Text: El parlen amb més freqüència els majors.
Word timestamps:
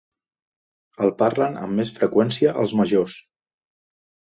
El 1.09 1.13
parlen 1.21 1.61
amb 1.67 1.79
més 1.83 1.95
freqüència 2.01 2.59
els 2.67 2.77
majors. 2.85 3.23